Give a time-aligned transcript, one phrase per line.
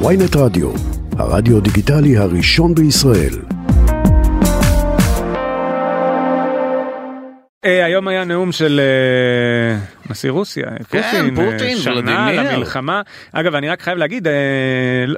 [0.00, 0.70] ויינט רדיו,
[1.18, 3.34] הרדיו דיגיטלי הראשון בישראל.
[7.64, 9.78] אה, היום היה נאום של אה,
[10.10, 12.52] נשיא רוסיה, כן, פוטין, אה, פוטין, שנה ולדימיר.
[12.52, 13.02] למלחמה.
[13.32, 14.32] אגב, אני רק חייב להגיד, אה,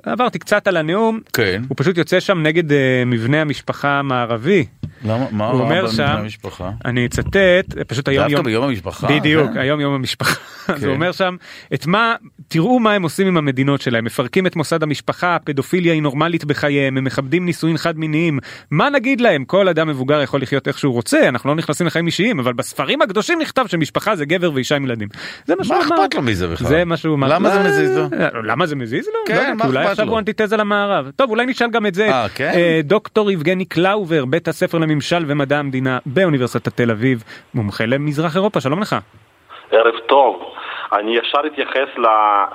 [0.02, 1.62] עברתי קצת על הנאום, כן.
[1.68, 4.66] הוא פשוט יוצא שם נגד אה, מבנה המשפחה המערבי.
[5.06, 6.70] למה, מה הוא אומר שם, המשפחה?
[6.84, 9.06] אני אצטט, פשוט היום דווקא יום, ביום המשפחה?
[9.06, 9.58] בדיוק, כן.
[9.58, 10.40] היום יום המשפחה.
[10.72, 10.86] אז כן.
[10.86, 11.36] הוא אומר שם,
[11.74, 12.14] את מה,
[12.48, 16.96] תראו מה הם עושים עם המדינות שלהם, מפרקים את מוסד המשפחה, הפדופיליה היא נורמלית בחייהם,
[16.96, 18.38] הם מכבדים נישואים חד מיניים,
[18.70, 19.44] מה נגיד להם?
[19.44, 23.02] כל אדם מבוגר יכול לחיות איך שהוא רוצה, אנחנו לא נכנסים לחיים אישיים, אבל בספרים
[23.02, 25.08] הקדושים נכתב שמשפחה זה גבר ואישה עם ילדים.
[25.46, 26.04] זה מה שהוא מה אמר.
[26.04, 26.68] אכפת לו מזה בכלל?
[26.68, 27.28] זה מה שהוא אמר.
[27.28, 28.08] למה זה לא, מזיז לו?
[28.42, 29.12] למה זה מזיז לו?
[29.26, 30.12] כן, לא מה אולי אכפת עכשיו לו?
[30.12, 31.10] הוא אנטיתזה למערב.
[31.16, 32.08] טוב, אולי נשאל גם את זה.
[32.08, 32.52] אה, כן?
[32.54, 37.24] אה, דוקטור יבגני קלאובר, בית הספר לממשל ומדע המדינה באוניברסיטת תל אביב,
[37.54, 38.96] מומחה למזרח אירופה, שלום לך.
[39.70, 40.45] ערב טוב.
[40.92, 41.88] אני ישר אתייחס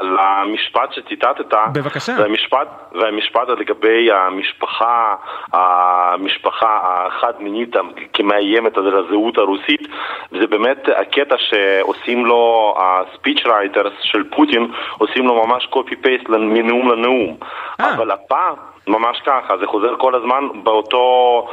[0.01, 1.53] למשפט שציטטת.
[1.73, 2.13] בבקשה.
[2.19, 5.15] והמשפט, והמשפט לגבי המשפחה,
[5.53, 7.75] המשפחה החד-מינית
[8.13, 9.87] כמאיימת על הזהות הרוסית,
[10.31, 17.37] זה באמת הקטע שעושים לו ה-speech writers של פוטין, עושים לו ממש copy-paste מנאום לנאום.
[17.79, 17.93] אה.
[17.95, 18.55] אבל הפעם...
[18.87, 21.47] ממש ככה, זה חוזר כל הזמן באותו...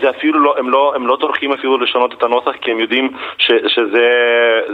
[0.00, 3.10] זה אפילו לא, הם לא, הם לא טורחים אפילו לשנות את הנוסח כי הם יודעים
[3.38, 4.08] ש, שזה,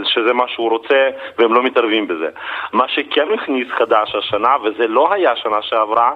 [0.03, 2.29] שזה מה שהוא רוצה והם לא מתערבים בזה.
[2.73, 6.11] מה שכן הכניס חדש השנה, וזה לא היה שנה שעברה,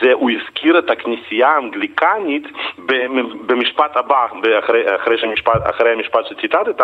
[0.00, 2.46] זה הוא הזכיר את הכנסייה האנגליקנית
[2.78, 4.26] במ- במשפט הבא,
[4.58, 6.82] אחרי, אחרי, שמשפט, אחרי המשפט שציטטת,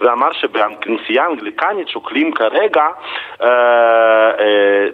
[0.00, 2.86] ואמר שבכנסייה האנגליקנית שוקלים כרגע
[3.42, 3.48] אה,
[4.40, 4.84] אה,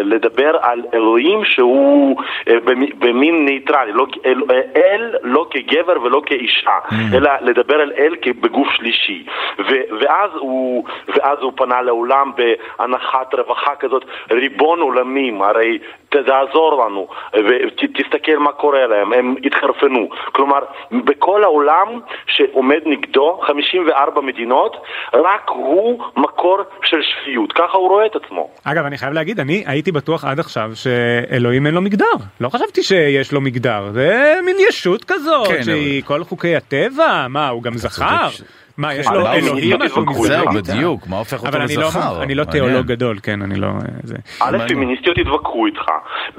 [0.00, 4.42] לדבר על אלוהים שהוא אה, במ- במין ניטרלי, לא, אל,
[4.76, 6.70] אל לא כגבר ולא כאישה,
[7.14, 9.24] אלא לדבר על אל כבגוף שלישי.
[9.58, 15.78] ו, ואז, הוא, ואז הוא פנה לעולם בהנחת רווחה כזאת, ריבון עולמים, הרי
[16.08, 20.08] תעזור לנו, ותסתכל מה קורה להם, הם התחרפנו.
[20.32, 20.58] כלומר,
[20.92, 24.76] בכל העולם שעומד נגדו, 54 מדינות,
[25.14, 28.50] רק הוא מקור של שפיות, ככה הוא רואה את עצמו.
[28.64, 32.16] אגב, אני חייב להגיד, אני הייתי בטוח עד עכשיו שאלוהים אין לו מגדר.
[32.40, 33.88] לא חשבתי שיש לו מגדר.
[33.92, 37.26] זה מין ישות כזאת, כן, שהיא כל חוקי הטבע.
[37.28, 38.28] מה, הוא גם זכר?
[38.76, 40.46] מה, יש כן, לו אבל אלוהים הוא- הוא- זהו?
[40.52, 42.22] בדיוק, מה הופך אותו אבל אני לא, לזכר?
[42.22, 42.44] אני לא.
[42.44, 43.68] תיאולוג גדול, כן, אני לא...
[44.04, 44.14] זה.
[44.40, 44.58] א'.
[44.68, 45.80] פמיניסטיות יתווכחו איתך,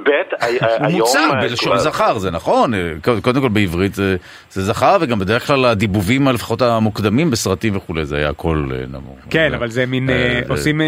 [0.03, 0.09] ב',
[0.43, 0.47] הוא
[0.87, 0.99] היום...
[0.99, 4.15] מוצג אה, בלשון זכר, זה נכון, אה, קודם קודם כל בעברית זה,
[4.51, 9.17] זה זכר, וגם בדרך כלל הדיבובים, לפחות המוקדמים בסרטים וכולי, זה היה הכל אה, נמוך.
[9.29, 10.81] כן, אבל זה מין, אה, אה, עושים,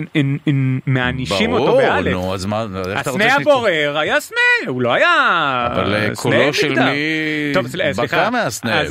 [0.85, 2.13] מענישים אותו ברור, באלף.
[2.13, 2.65] נו, אז מה,
[2.95, 3.35] הסנה?
[3.35, 5.09] הבוער היה סנה, הוא לא היה...
[5.73, 6.69] אבל אה, קולו של.
[6.73, 6.91] מי
[7.53, 8.01] טוב, סל- סליחה.
[8.17, 8.81] בקע מהסנה?
[8.81, 8.83] אה,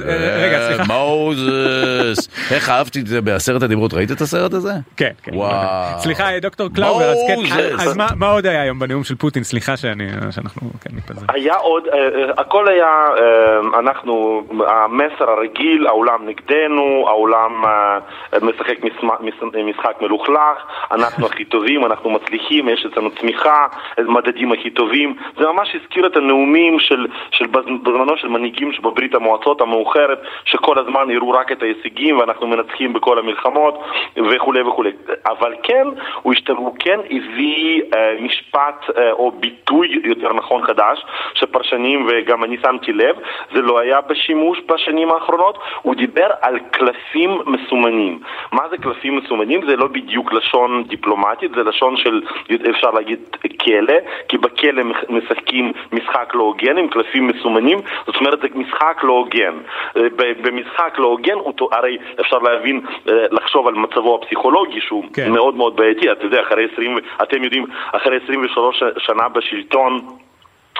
[0.42, 0.92] רגע, סליחה.
[0.94, 4.70] מוזס, איך אהבתי את זה בעשרת הדיברות, ראית את הסרט הזה?
[4.96, 5.30] כן, כן.
[5.34, 5.98] וואו.
[5.98, 7.34] סליחה, דוקטור קלאובר, אז כן.
[7.80, 9.42] אז מה- מה עוד היה היום בנאום של פוטין?
[9.44, 11.26] סליחה שאני- שאנחנו כן מתפזרים.
[11.34, 17.62] היה עוד, אה, אה, הכל היה, אה, אנחנו, המסר הרגיל, העולם נגדנו, העולם
[18.42, 18.76] משחק
[19.64, 20.58] משחק מלוכלך,
[20.92, 23.66] אנחנו הכי טובים, אנחנו מצליחים, יש אצלנו צמיחה,
[24.00, 25.16] מדדים הכי טובים.
[25.38, 30.78] זה ממש הזכיר את הנאומים של, של בז- בזמנו של מנהיגים שבברית המועצות המאוחרת, שכל
[30.78, 33.82] הזמן הראו רק את ההישגים ואנחנו מנצחים בכל המלחמות
[34.16, 34.90] וכולי וכולי.
[35.26, 35.86] אבל כן,
[36.22, 36.50] הוא, השת...
[36.50, 41.04] הוא כן הביא אה, משפט אה, או ביטוי יותר נכון חדש,
[41.34, 43.16] שפרשנים וגם אני שמתי לב,
[43.54, 48.20] זה לא היה בשימוש בשנים האחרונות, הוא דיבר על קלפים מסומנים.
[48.52, 49.60] מה זה קלפים מסומנים?
[49.68, 52.22] זה לא בדיוק לשון דיפלומטית, זה לשון של,
[52.70, 53.18] אפשר להגיד,
[53.60, 53.94] כלא,
[54.28, 59.54] כי בכלא משחקים משחק לא הוגן עם קלפים מסומנים, זאת אומרת זה משחק לא הוגן.
[59.96, 60.02] אה,
[60.42, 61.34] במשחק לא הוגן,
[61.72, 61.98] הרי
[62.28, 65.32] אפשר להבין, אה, לחשוב על מצבו הפסיכולוגי שהוא כן.
[65.32, 70.00] מאוד מאוד בעייתי, אתה יודע, אחרי 20, אתם יודעים, אחרי 23 שנה בשלטון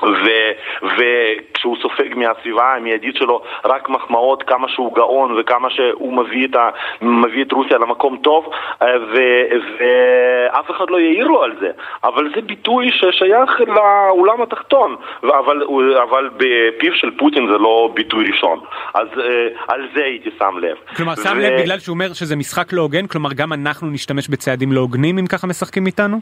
[0.03, 6.55] ו- וכשהוא סופג מהסביבה המיידית שלו רק מחמאות כמה שהוא גאון וכמה שהוא מביא את,
[6.55, 6.69] ה-
[7.01, 8.49] מביא את רוסיה למקום טוב
[8.81, 9.43] אה, ו-
[9.79, 11.69] ואף אחד לא יעיר לו על זה.
[12.03, 14.95] אבל זה ביטוי ששייך לעולם התחתון.
[15.23, 15.63] אבל,
[16.09, 18.59] אבל בפיו של פוטין זה לא ביטוי ראשון.
[18.93, 20.77] אז אה, על זה הייתי שם לב.
[20.97, 24.27] כלומר, שם ו- לב בגלל שהוא אומר שזה משחק לא הוגן, כלומר גם אנחנו נשתמש
[24.29, 26.19] בצעדים לא הוגנים אם ככה משחקים איתנו?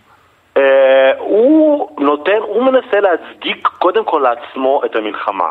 [1.37, 5.49] הוא נותן, הוא מנסה להצדיק קודם כל לעצמו את המלחמה.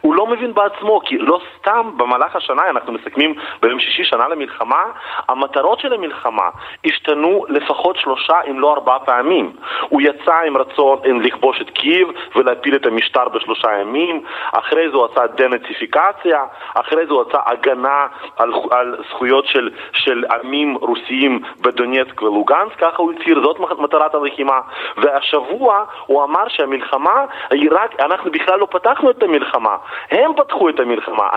[0.00, 4.84] הוא לא מבין בעצמו, כי לא סתם במהלך השנה, אנחנו מסכמים ביום שישי שנה למלחמה,
[5.28, 6.48] המטרות של המלחמה
[6.84, 9.52] השתנו לפחות שלושה אם לא ארבעה פעמים.
[9.88, 14.96] הוא יצא עם רצון עם לכבוש את קייב ולהפיל את המשטר בשלושה ימים, אחרי זה
[14.96, 16.44] הוא עשה דנציפיקציה,
[16.74, 18.06] אחרי זה הוא עשה הגנה
[18.36, 24.60] על, על זכויות של, של עמים רוסיים בדונייצק ולוגנסק, ככה הוא הצהיר, זאת מטרת הלחימה.
[24.96, 29.76] והש, השבוע הוא אמר שהמלחמה היא רק, אנחנו בכלל לא פתחנו את המלחמה,
[30.10, 31.28] הם פתחו את המלחמה.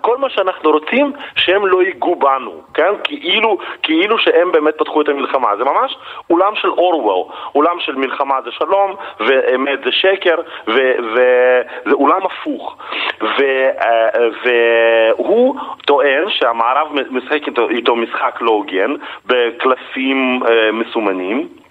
[0.00, 2.92] כל מה שאנחנו רוצים, שהם לא ייגעו בנו, כן?
[3.04, 5.56] כאילו, כאילו שהם באמת פתחו את המלחמה.
[5.56, 5.96] זה ממש
[6.30, 10.36] אולם של אורוול, אולם של מלחמה זה שלום, ואמת זה שקר,
[10.66, 11.62] וזה
[11.92, 12.76] אולם הפוך.
[13.22, 13.42] ו,
[13.80, 14.08] אה,
[14.44, 15.56] והוא
[15.86, 17.40] טוען שהמערב משחק
[17.70, 18.94] איתו משחק לא הוגן,
[19.26, 21.61] בקלפים אה, מסומנים.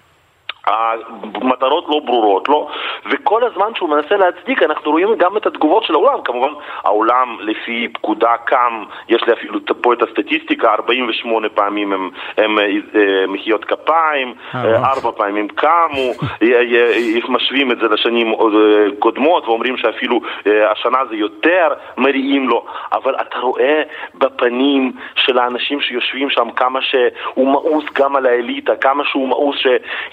[0.66, 2.68] המטרות לא ברורות לו,
[3.10, 6.22] וכל הזמן שהוא מנסה להצדיק אנחנו רואים גם את התגובות של העולם.
[6.24, 6.52] כמובן,
[6.84, 13.26] העולם לפי פקודה קם, יש לי אפילו פה את הסטטיסטיקה, 48 פעמים הם, הם אה,
[13.28, 16.12] מחיאות כפיים, אה, ארבע פעמים קמו,
[17.28, 18.34] משווים את זה לשנים
[18.98, 21.68] קודמות ואומרים שאפילו אה, השנה זה יותר
[21.98, 23.82] מריעים לו, אבל אתה רואה
[24.14, 29.66] בפנים של האנשים שיושבים שם כמה שהוא מאוס גם על האליטה, כמה שהוא מאוס ש...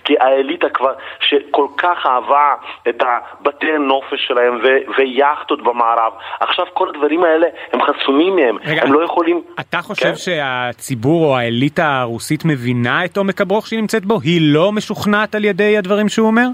[0.03, 2.53] כי האליטה כבר, שכל כך אהבה
[2.89, 6.13] את הבתי נופש שלהם ו- ויאכטות במערב.
[6.39, 9.41] עכשיו כל הדברים האלה הם חסומים מהם, רגע, הם לא יכולים...
[9.59, 10.15] אתה חושב כן?
[10.15, 14.19] שהציבור או האליטה הרוסית מבינה את עומק הברוך שהיא נמצאת בו?
[14.23, 16.47] היא לא משוכנעת על ידי הדברים שהוא אומר?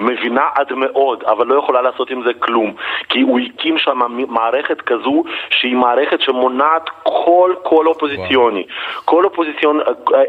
[0.00, 2.72] מבינה עד מאוד, אבל לא יכולה לעשות עם זה כלום.
[3.08, 3.98] כי הוא הקים שם
[4.28, 8.64] מערכת כזו שהיא מערכת שמונעת כל קול אופוזיציוני.
[9.04, 9.80] כל אופוזיציון,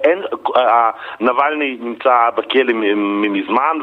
[0.03, 0.21] אין,
[1.19, 2.73] נבלני נמצא בכלא
[3.29, 3.77] מזמן,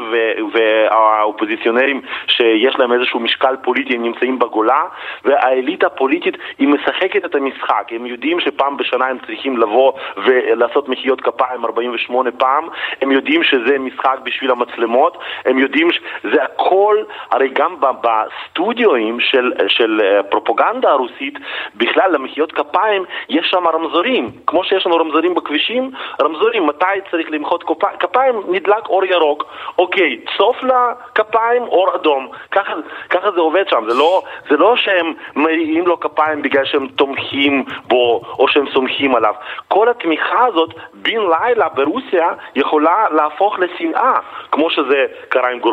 [0.53, 4.83] והאופוזיציונרים שיש להם איזשהו משקל פוליטי הם נמצאים בגולה,
[5.25, 7.87] והאליטה הפוליטית היא משחקת את המשחק.
[7.91, 12.67] הם יודעים שפעם בשנה הם צריכים לבוא ולעשות מחיאות כפיים 48 פעם,
[13.01, 15.91] הם יודעים שזה משחק בשביל המצלמות, הם יודעים יודעים
[16.23, 16.97] שזה הכל,
[17.31, 21.39] הרי גם בסטודיואים של, של אה, פרופוגנדה הרוסית,
[21.75, 25.91] בכלל למחיאות כפיים יש שם רמזורים, כמו שיש לנו רמזורים בכבישים,
[26.21, 27.63] רמזורים, מתי צריך למחות
[27.99, 29.45] כפיים, נדלק אור ירוק,
[29.77, 32.73] אוקיי, צוף לכפיים, אור אדום, ככה,
[33.09, 37.63] ככה זה עובד שם, זה לא, זה לא שהם מריעים לו כפיים בגלל שהם תומכים
[37.87, 39.33] בו או שהם סומכים עליו,
[39.67, 44.13] כל התמיכה הזאת בן לילה ברוסיה יכולה להפוך לשנאה,
[44.51, 45.68] כמו שזה קרה עם גורבצ'וב,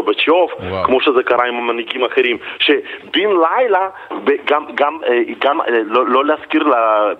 [0.84, 3.88] כמו שזה קרה עם המנהיגים האחרים, שבן לילה,
[4.44, 6.64] גם, גם, אה, גם אה, לא, לא להזכיר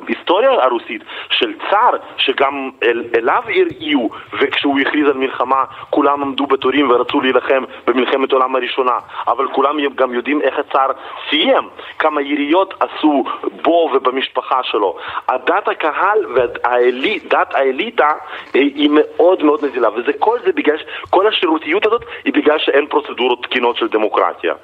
[0.07, 6.91] להיסטוריה הרוסית של צאר, שגם אל, אליו הרעיעו, וכשהוא הכריז על מלחמה כולם עמדו בתורים
[6.91, 8.99] ורצו להילחם במלחמת העולם הראשונה,
[9.29, 10.91] אבל כולם גם יודעים איך הצאר
[11.31, 11.69] סיים,
[11.99, 13.25] כמה יריות עשו
[13.63, 14.97] בו ובמשפחה שלו.
[15.29, 18.11] הדת הקהל ודת האליטה
[18.55, 20.77] היא מאוד מאוד נזילה, וזה כל זה בגלל,
[21.11, 24.55] כל השירותיות הזאת היא בגלל שאין פרוצדורות תקינות של דמוקרטיה.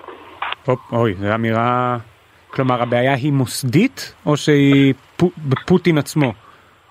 [0.92, 1.96] אוי, זו אמירה...
[2.54, 4.94] כלומר, הבעיה היא מוסדית, או שהיא
[5.38, 6.32] בפוטין עצמו?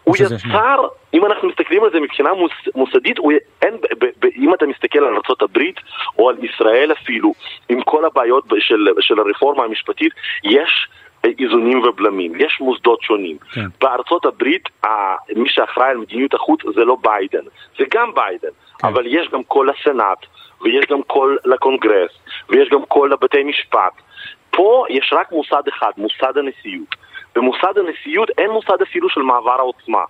[0.03, 3.31] הוא יצר, אם אנחנו מסתכלים על זה מבחינה מוס, מוסדית, הוא,
[3.61, 5.59] אין, ב, ב, אם אתה מסתכל על ארה"ב
[6.19, 7.33] או על ישראל אפילו,
[7.69, 10.13] עם כל הבעיות של, של הרפורמה המשפטית,
[10.43, 10.87] יש
[11.23, 13.37] איזונים ובלמים, יש מוסדות שונים.
[13.53, 13.65] כן.
[13.81, 14.69] בארצות הברית,
[15.35, 17.43] מי שאחראי על מדיניות החוץ זה לא ביידן,
[17.77, 18.87] זה גם ביידן, כן.
[18.87, 20.25] אבל יש גם כל הסנאט,
[20.61, 22.11] ויש גם כל הקונגרס,
[22.49, 23.93] ויש גם כל הבתי משפט.
[24.51, 26.95] פה יש רק מוסד אחד, מוסד הנשיאות.
[27.35, 30.03] במוסד הנשיאות אין מוסד אפילו של מעבר העוצמה.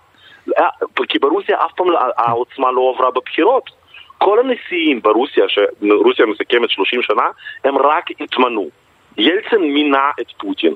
[0.58, 0.68] אה,
[1.08, 1.86] כי ברוסיה אף פעם
[2.16, 3.70] העוצמה לא עברה בבחירות.
[4.18, 7.26] כל הנשיאים ברוסיה, שרוסיה מתקיימת 30 שנה,
[7.64, 8.68] הם רק התמנו.
[9.18, 10.74] ילצין מינה את פוטין.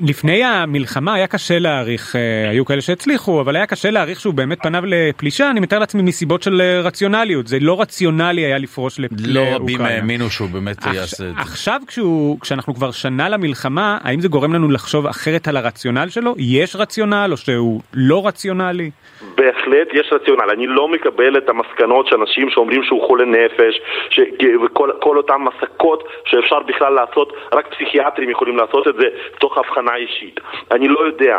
[0.00, 4.58] לפני המלחמה היה קשה להעריך, אה, היו כאלה שהצליחו, אבל היה קשה להעריך שהוא באמת
[4.62, 9.32] פניו לפלישה, אני מתאר לעצמי מסיבות של אה, רציונליות, זה לא רציונלי היה לפרוש לאוקראינה.
[9.32, 11.40] לא רבים האמינו שהוא באמת יעשה את זה.
[11.40, 16.34] עכשיו כשהוא, כשאנחנו כבר שנה למלחמה, האם זה גורם לנו לחשוב אחרת על הרציונל שלו?
[16.38, 18.90] יש רציונל או שהוא לא רציונלי?
[19.38, 23.80] בהחלט יש רציונל, אני לא מקבל את המסקנות של אנשים שאומרים שהוא חולה נפש,
[24.10, 24.20] ש...
[24.64, 29.06] וכל אותן מסקות שאפשר בכלל לעשות, רק פסיכיאטרים יכולים לעשות את זה
[29.38, 30.40] תוך הבחנה אישית.
[30.70, 31.36] אני לא יודע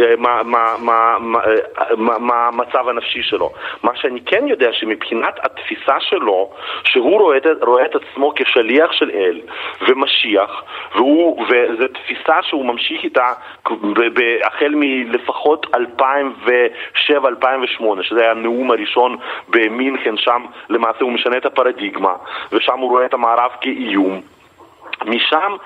[0.00, 3.50] אה, מה, מה, מה, מה, אה, מה, מה המצב הנפשי שלו.
[3.82, 6.50] מה שאני כן יודע שמבחינת התפיסה שלו,
[6.84, 9.40] שהוא רואה רואה את עצמו כשליח של אל
[9.88, 10.62] ומשיח,
[10.94, 13.32] והוא, וזו תפיסה שהוא ממשיך איתה
[14.44, 19.16] החל מלפחות 2007 2008, שזה היה הנאום הראשון
[19.48, 22.14] במינכן, שם למעשה הוא משנה את הפרדיגמה,
[22.52, 24.20] ושם הוא רואה את המערב כאיום.
[25.06, 25.56] משם,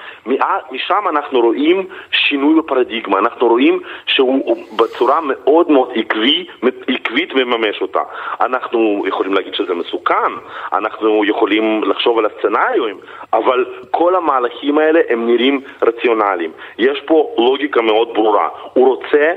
[0.70, 6.46] משם אנחנו רואים שינוי בפרדיגמה, אנחנו רואים שהוא בצורה מאוד מאוד עקבי,
[6.88, 8.00] עקבית מממש אותה.
[8.40, 10.32] אנחנו יכולים להגיד שזה מסוכן,
[10.72, 12.96] אנחנו יכולים לחשוב על הסצנריואים,
[13.32, 16.50] אבל כל המהלכים האלה הם נראים רציונליים.
[16.78, 19.32] יש פה לוגיקה מאוד ברורה, הוא רוצה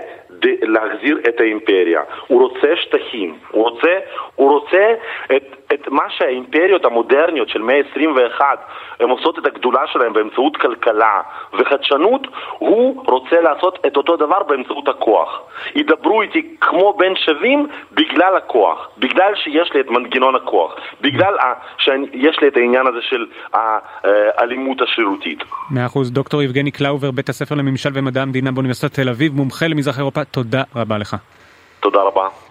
[0.61, 3.99] להחזיר את האימפריה, הוא רוצה שטחים, הוא רוצה,
[4.35, 4.93] הוא רוצה
[5.35, 8.41] את את מה שהאימפריות המודרניות של מאה ה-21
[8.99, 11.21] הן עושות את הגדולה שלהן באמצעות כלכלה
[11.53, 12.27] וחדשנות,
[12.57, 15.41] הוא רוצה לעשות את אותו דבר באמצעות הכוח.
[15.75, 21.35] ידברו איתי כמו בן שווים בגלל הכוח, בגלל שיש לי את מנגנון הכוח, בגלל
[21.77, 25.43] שיש לי את העניין הזה של האלימות השרירותית.
[25.71, 29.99] מאה אחוז, דוקטור יבגני קלאובר, בית הספר לממשל ומדע המדינה באוניברסיטת תל אביב, מומחה למזרח
[29.99, 31.15] אירופה, תודה רבה לך.
[31.79, 32.46] תודה רבה.